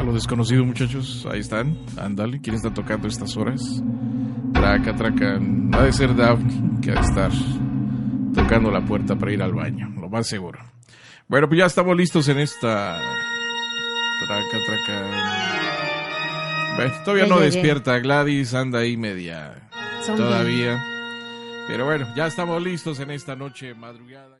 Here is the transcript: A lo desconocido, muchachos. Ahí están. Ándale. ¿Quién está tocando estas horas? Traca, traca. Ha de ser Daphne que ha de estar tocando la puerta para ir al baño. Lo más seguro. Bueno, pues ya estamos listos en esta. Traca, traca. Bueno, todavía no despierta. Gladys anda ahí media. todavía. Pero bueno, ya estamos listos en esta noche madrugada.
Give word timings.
A 0.00 0.02
lo 0.02 0.14
desconocido, 0.14 0.64
muchachos. 0.64 1.28
Ahí 1.30 1.40
están. 1.40 1.76
Ándale. 1.98 2.40
¿Quién 2.40 2.56
está 2.56 2.72
tocando 2.72 3.06
estas 3.06 3.36
horas? 3.36 3.60
Traca, 4.54 4.96
traca. 4.96 5.38
Ha 5.74 5.82
de 5.82 5.92
ser 5.92 6.16
Daphne 6.16 6.80
que 6.80 6.92
ha 6.92 6.94
de 6.94 7.00
estar 7.02 7.30
tocando 8.34 8.70
la 8.70 8.82
puerta 8.82 9.14
para 9.14 9.30
ir 9.30 9.42
al 9.42 9.52
baño. 9.52 9.90
Lo 10.00 10.08
más 10.08 10.26
seguro. 10.26 10.58
Bueno, 11.28 11.48
pues 11.48 11.58
ya 11.58 11.66
estamos 11.66 11.94
listos 11.94 12.26
en 12.28 12.38
esta. 12.38 12.98
Traca, 14.26 14.58
traca. 14.66 15.06
Bueno, 16.76 16.92
todavía 17.04 17.26
no 17.26 17.38
despierta. 17.38 17.98
Gladys 17.98 18.54
anda 18.54 18.78
ahí 18.78 18.96
media. 18.96 19.68
todavía. 20.16 20.82
Pero 21.68 21.84
bueno, 21.84 22.06
ya 22.16 22.26
estamos 22.26 22.62
listos 22.62 23.00
en 23.00 23.10
esta 23.10 23.36
noche 23.36 23.74
madrugada. 23.74 24.40